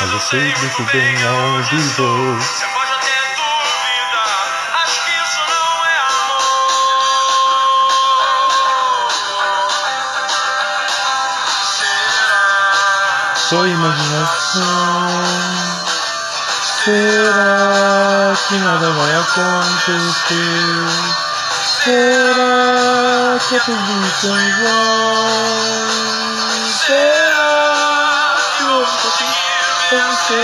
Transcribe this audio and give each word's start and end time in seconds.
Mas 0.00 0.10
eu 0.10 0.20
sei 0.20 0.54
muito 0.56 0.82
bem 0.92 1.24
aonde 1.26 1.76
vou. 1.76 2.36
Você 2.36 2.66
pode 2.66 2.92
ter 3.00 3.34
dúvida, 3.36 4.22
acho 4.82 5.04
que 5.04 5.10
isso 5.10 5.40
não 5.48 5.86
é 5.86 5.96
amor. 6.08 6.42
Só 13.36 13.66
imaginação. 13.66 15.08
Será 16.84 18.34
que 18.48 18.56
nada 18.58 18.90
vai 18.90 19.14
acontecer? 19.14 20.42
Será 21.84 23.38
que 23.48 23.54
é 23.56 23.60
tudo 23.60 24.06
isso 24.06 24.26
em 24.26 24.50
acontecer? 29.92 30.42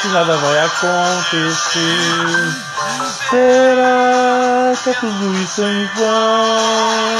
Que 0.00 0.08
nada 0.08 0.36
vai 0.36 0.58
acontecer? 0.60 1.88
Será 3.30 4.72
que 4.82 4.90
é 4.90 4.94
tudo 4.94 5.34
isso 5.42 5.62
em 5.62 5.86
vão? 5.96 7.18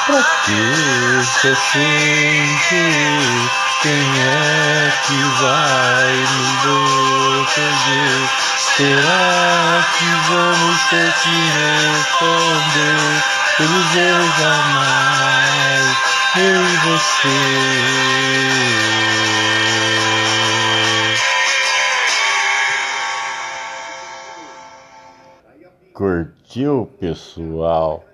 pra 0.08 0.24
que 0.46 0.62
você 1.24 1.56
sente? 1.56 2.84
Quem 3.84 3.94
é 3.94 4.92
que 5.06 5.18
vai 5.40 6.12
nos 6.16 6.52
proteger? 6.64 8.47
Será 8.78 9.82
que 9.98 10.06
vamos 10.30 10.80
ter 10.92 11.12
que 11.24 11.34
responder 11.98 13.02
pelos 13.58 13.96
erros 13.96 14.36
jamais? 14.38 15.98
Eu 16.36 16.62
e 16.62 16.78
você. 16.86 17.38
Curtiu, 25.92 26.88
pessoal? 27.00 28.06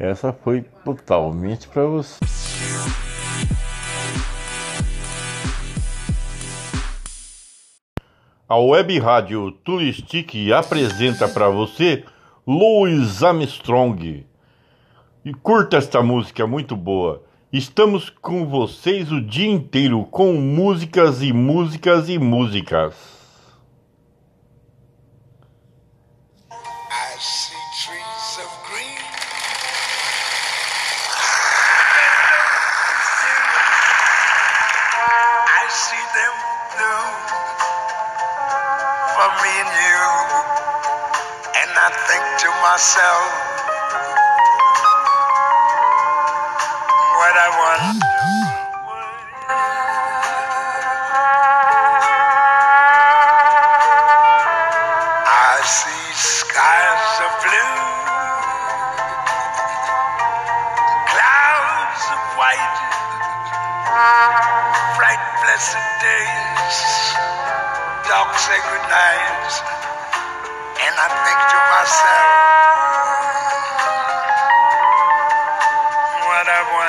Essa 0.00 0.32
foi 0.32 0.62
totalmente 0.84 1.68
para 1.68 1.84
você. 1.84 2.39
A 8.50 8.58
Web 8.58 8.98
Rádio 8.98 9.52
Turistic 9.52 10.50
apresenta 10.50 11.28
para 11.28 11.48
você 11.48 12.02
Louis 12.44 13.22
Armstrong. 13.22 14.26
E 15.24 15.32
curta 15.32 15.76
esta 15.76 16.02
música 16.02 16.48
muito 16.48 16.74
boa. 16.74 17.22
Estamos 17.52 18.10
com 18.10 18.44
vocês 18.44 19.12
o 19.12 19.20
dia 19.20 19.48
inteiro 19.48 20.04
com 20.10 20.32
músicas 20.32 21.22
e 21.22 21.32
músicas 21.32 22.08
e 22.08 22.18
músicas. 22.18 23.19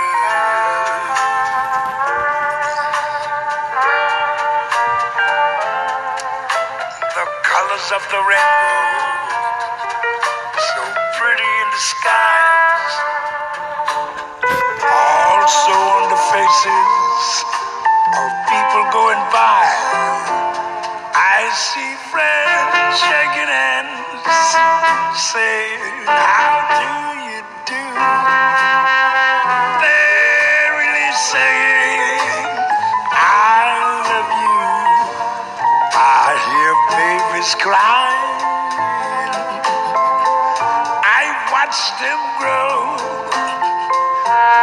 the 7.17 7.27
colors 7.49 7.89
of 7.97 8.03
the 8.13 8.21
rainbow, 8.29 9.41
so 10.69 10.83
pretty 11.17 11.51
in 11.63 11.69
the 11.73 11.83
skies, 11.93 12.95
also 15.17 15.75
on 15.97 16.05
the 16.13 16.21
faces 16.35 17.25
of 18.21 18.29
people 18.53 18.85
going 18.93 19.23
by. 19.33 19.65
I 21.17 21.49
see 21.57 21.93
friends 22.13 23.01
shaking 23.01 23.49
hands, 23.49 24.29
saying, 25.33 26.44
them 42.01 42.21
grow. 42.39 42.97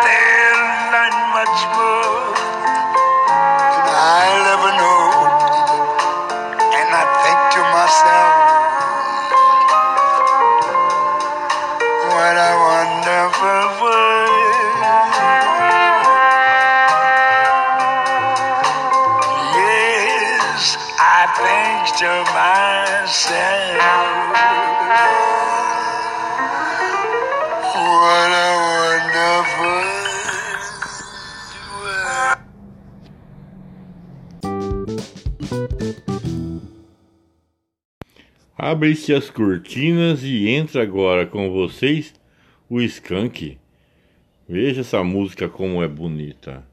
They'll 0.04 0.66
learn 0.92 1.16
much 1.38 1.60
more 1.76 2.36
than 3.72 3.96
I'll 3.96 4.48
ever 4.56 4.72
know. 4.82 5.06
And 6.60 6.90
I 6.92 7.04
think 7.24 7.40
to 7.56 7.62
myself, 7.72 8.36
what 12.12 12.36
a 12.36 12.52
wonderful 12.68 13.66
world. 13.80 14.82
Yes, 19.56 20.78
I 21.00 21.32
think 21.40 21.96
to 22.02 22.12
myself, 22.36 23.80
Abre-se 38.64 39.12
as 39.12 39.28
cortinas 39.28 40.24
e 40.24 40.48
entra 40.48 40.84
agora 40.84 41.26
com 41.26 41.50
vocês 41.50 42.14
o 42.70 42.80
Skank. 42.80 43.58
Veja 44.48 44.82
essa 44.82 45.04
música 45.04 45.50
como 45.50 45.82
é 45.82 45.88
bonita. 45.88 46.64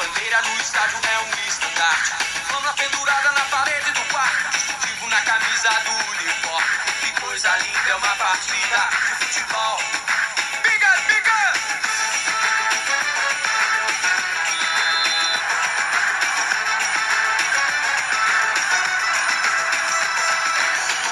Bandeira 0.00 0.40
no 0.40 0.60
estádio 0.62 0.98
é 1.04 1.18
um 1.18 1.48
estandarte. 1.48 2.12
Flama 2.48 2.72
pendurada 2.72 3.32
na 3.32 3.44
parede 3.56 3.92
do 3.92 4.00
quarto. 4.12 4.58
Vivo 4.80 5.06
na 5.08 5.20
camisa 5.20 5.68
do 5.84 5.92
uniforme. 6.10 6.68
Que 7.00 7.20
coisa 7.20 7.56
linda 7.58 7.90
é 7.90 7.94
uma 7.96 8.16
partida 8.16 8.88
de 9.06 9.14
futebol. 9.26 9.78
Biga, 10.62 10.90
biga! 11.06 11.40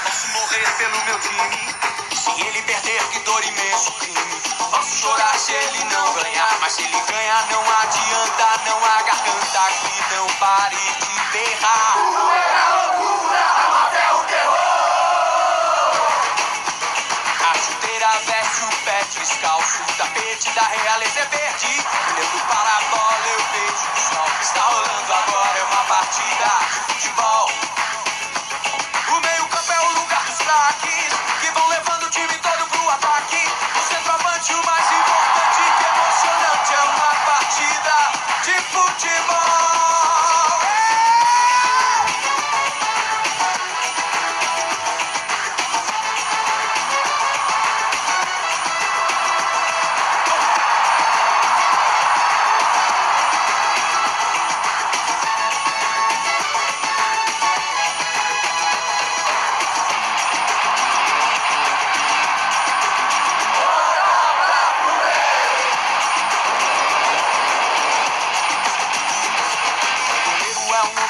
Posso 0.04 0.28
morrer 0.28 0.68
pelo 0.78 1.04
meu 1.04 1.18
time. 1.20 1.76
Se 2.14 2.40
ele 2.40 2.62
perder, 2.62 3.02
que 3.10 3.18
dor 3.20 3.44
imenso 3.44 3.92
crime. 4.00 4.42
Posso 4.70 4.96
chorar 4.96 5.38
se 5.38 5.52
ele 5.52 5.84
não 5.84 6.14
ganhar. 6.14 6.58
Mas 6.60 6.72
se 6.72 6.82
ele 6.82 7.00
ganhar, 7.02 7.46
não 7.50 7.67
o 18.64 18.84
pé 18.84 19.04
descalço. 19.12 19.82
O 19.82 19.92
tapete 19.96 20.50
da 20.50 20.62
realeza 20.62 21.20
é 21.20 21.24
verde. 21.26 21.84
Olhando 22.16 22.46
para 22.46 22.76
a 22.76 22.80
bola, 22.90 23.26
eu 23.26 23.42
vejo 23.52 23.88
o 23.92 24.14
sol 24.14 24.28
está 24.40 24.62
rolando 24.62 25.12
agora. 25.12 25.58
É 25.58 25.64
uma 25.64 25.84
partida 25.84 26.48
de 26.70 26.92
futebol. 26.92 27.50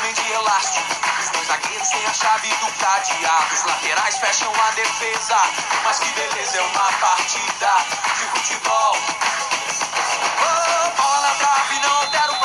De. 0.02 0.80
Os 1.20 1.30
dois 1.30 1.46
zagueiros 1.48 1.88
têm 1.88 2.06
a 2.06 2.12
chave 2.12 2.48
do 2.48 2.72
cadeado. 2.78 3.54
Os 3.54 3.64
laterais 3.64 4.16
fecham 4.18 4.52
a 4.54 4.70
defesa. 4.72 5.36
Mas 5.84 5.98
que 5.98 6.08
beleza, 6.12 6.58
é 6.58 6.62
uma 6.62 6.92
partida 6.92 7.76
de 8.16 8.24
futebol. 8.26 8.96
Oh, 10.40 11.02
bola 11.02 11.34
trave, 11.38 11.78
não 11.80 11.96
altera 11.96 12.32
o. 12.32 12.38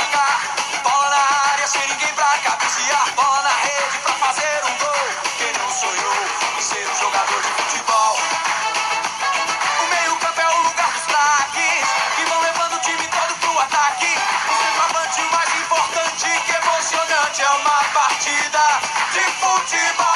Bola 0.83 1.09
na 1.09 1.51
área, 1.51 1.67
sem 1.67 1.87
ninguém 1.87 2.13
pra 2.13 2.37
cabecear. 2.43 3.13
Bola 3.15 3.41
na 3.43 3.49
rede 3.49 3.97
pra 3.99 4.13
fazer 4.13 4.62
partida 18.03 18.81
de 19.13 19.21
futebol. 19.39 20.12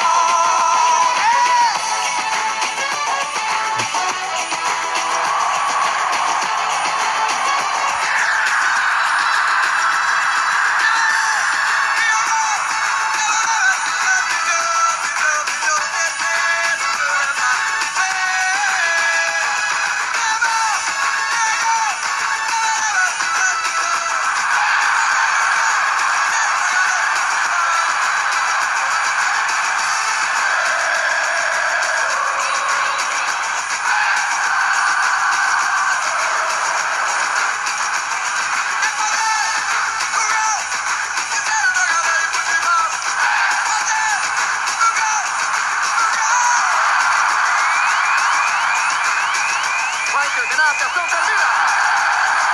Vai 50.18 50.26
terminar, 50.30 50.70
atenção, 50.70 51.06
termina! 51.06 51.46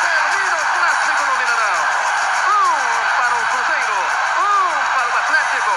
Termina 0.04 0.52
o 0.52 0.64
clássico 0.76 1.24
no 1.24 1.32
Mineirão. 1.40 1.80
Um 2.44 2.76
para 3.16 3.34
o 3.40 3.42
Cruzeiro, 3.48 4.04
um 4.36 4.68
para 4.92 5.08
o 5.08 5.16
Atlético. 5.16 5.72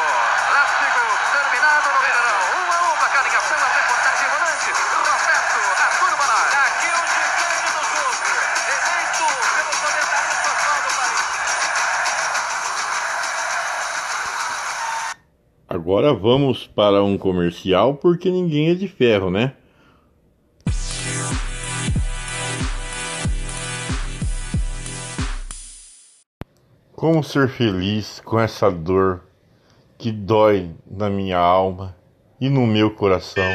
Clássico 0.52 1.00
terminado 1.32 1.88
no 1.88 2.00
Mineirão. 2.04 2.44
Um 2.60 2.68
a 2.68 2.92
um, 2.92 2.98
placar 2.98 3.24
em 3.26 3.32
ação 3.38 3.56
até 3.56 3.80
contagem 3.88 4.28
rolante. 4.28 4.68
Roberto, 4.68 5.64
a 5.80 5.88
turma 5.96 6.26
lá. 6.28 6.44
Aqui 6.68 6.92
o 6.92 7.00
gigante 7.08 7.72
do 7.72 7.80
jogo. 7.96 8.36
Eleito 8.68 9.24
pelo 9.56 9.72
comentarista 9.80 10.48
Oswaldo 10.60 10.92
Paris. 10.92 11.24
Agora 15.70 16.14
vamos 16.14 16.68
para 16.68 17.02
um 17.02 17.18
comercial 17.18 17.96
porque 17.96 18.30
ninguém 18.30 18.72
é 18.72 18.76
de 18.76 18.90
ferro, 18.90 19.32
né? 19.32 19.54
Como 27.00 27.24
ser 27.24 27.48
feliz 27.48 28.20
com 28.26 28.40
essa 28.40 28.72
dor 28.72 29.24
que 30.00 30.12
dói 30.12 30.76
na 30.90 31.12
minha 31.12 31.38
alma 31.38 31.96
e 32.42 32.50
no 32.50 32.66
meu 32.66 32.90
coração? 32.90 33.46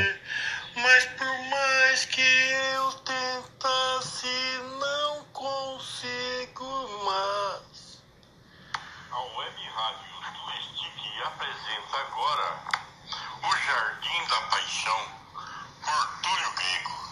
Mas 0.77 1.07
por 1.07 1.51
mais 1.51 2.05
que 2.05 2.21
eu 2.21 2.93
tentasse, 3.03 4.29
não 4.79 5.25
consigo 5.33 6.65
mais. 7.05 8.01
A 9.11 9.19
Web 9.37 9.57
Rádio 9.75 10.15
Turistic 10.39 11.27
apresenta 11.27 11.97
agora 11.99 12.63
O 13.43 13.57
Jardim 13.57 14.23
da 14.31 14.41
Paixão, 14.51 15.01
por 15.83 16.23
Túlio 16.23 16.53
Grego. 16.55 17.12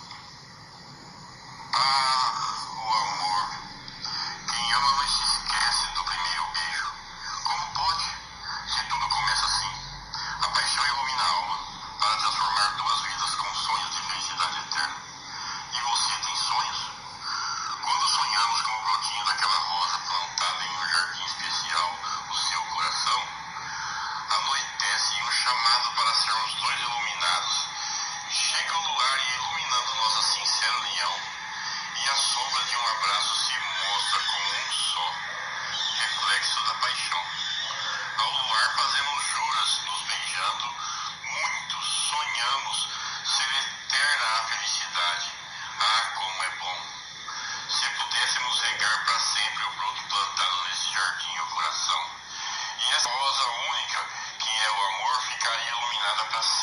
os 26.44 26.54
dois 26.54 26.80
iluminados 26.80 27.68
chegam 28.30 28.86
ao 28.86 29.00
ar 29.00 29.18
e 29.18 29.34
iluminando 29.34 29.94
nossa 29.94 30.22
sincera 30.22 30.78
união, 30.78 31.16
e 31.96 32.08
a 32.08 32.14
sombra 32.14 32.64
de 32.64 32.76
um 32.76 32.86
abraço 32.86 33.46
se 33.46 33.58
mostra 33.58 34.20
como 34.20 34.50
um 34.50 34.72
só, 34.72 35.14
reflexo 35.98 36.64
da 36.64 36.74
paixão. 36.74 37.24
Ao 38.18 38.30
luar 38.30 38.76
fazemos 38.76 39.24
juntos. 39.26 39.39
la 56.20 56.28
plaza. 56.28 56.59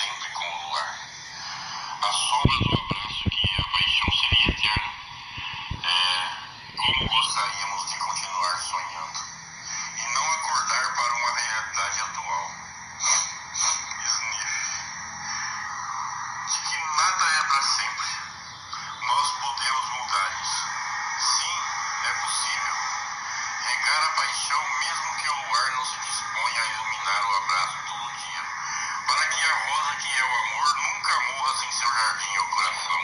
formosa 29.68 29.96
que 30.00 30.08
é 30.08 30.24
o 30.24 30.34
amor 30.44 30.68
nunca 30.80 31.14
morra 31.28 31.54
sem 31.58 31.72
seu 31.72 31.90
jardim 31.92 32.34
ao 32.38 32.48
coração. 32.56 33.02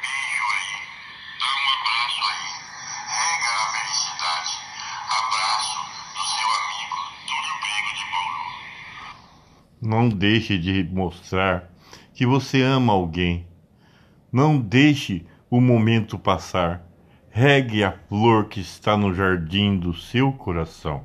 Beijo 0.00 0.44
aí, 0.56 0.74
dá 1.38 1.48
um 1.52 1.66
abraço 1.76 2.22
aí, 2.30 2.48
rega 3.08 3.50
a 3.52 3.68
felicidade. 3.74 4.52
Abraço 5.10 5.78
do 6.14 6.24
seu 6.32 6.48
amigo 6.58 6.96
Túlio 7.26 7.56
Grego 7.60 7.90
de 7.98 8.04
Bauru. 8.12 8.48
Não 9.82 10.08
deixe 10.08 10.58
de 10.58 10.84
mostrar 10.84 11.70
que 12.14 12.26
você 12.26 12.62
ama 12.62 12.94
alguém. 12.94 13.46
Não 14.32 14.58
deixe 14.58 15.26
o 15.50 15.60
momento 15.60 16.18
passar. 16.18 16.82
Regue 17.30 17.84
a 17.84 17.92
flor 17.92 18.48
que 18.48 18.60
está 18.60 18.96
no 18.96 19.14
jardim 19.14 19.78
do 19.78 19.94
seu 19.94 20.32
coração. 20.32 21.04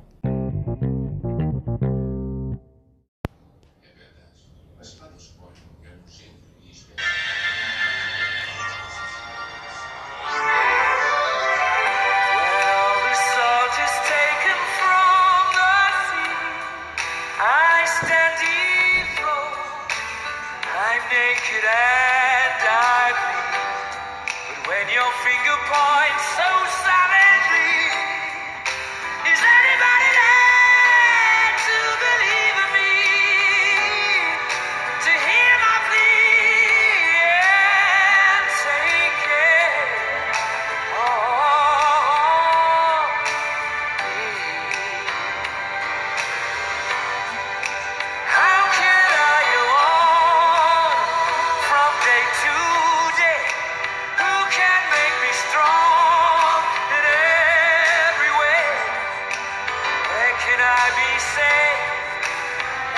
say, 61.18 61.62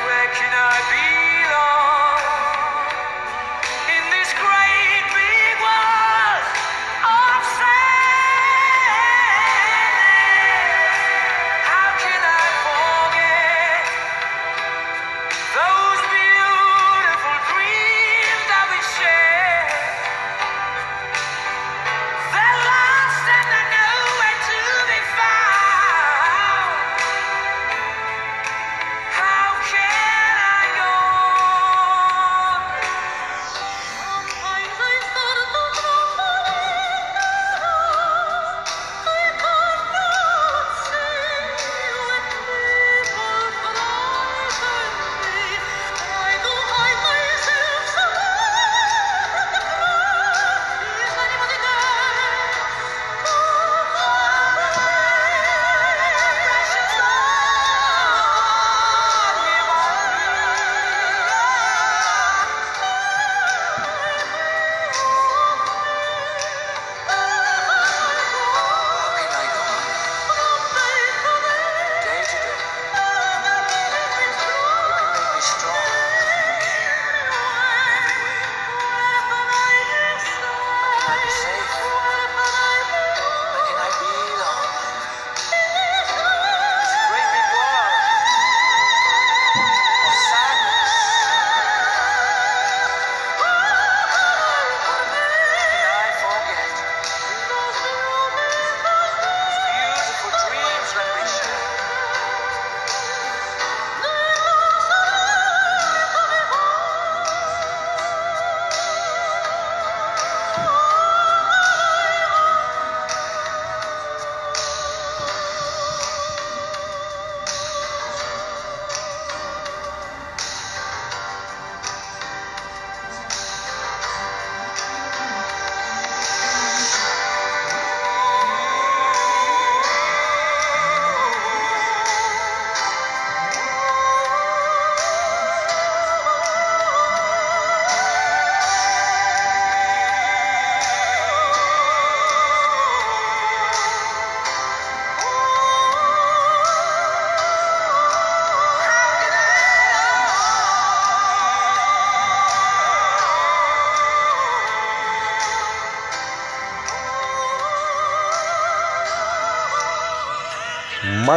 where 0.07 0.29
can 0.35 0.53
I 0.55 0.77
be? 1.21 1.26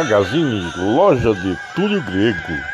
Magazine 0.02 0.72
Loja 0.78 1.34
de 1.34 1.54
Túlio 1.74 2.00
Grego. 2.00 2.69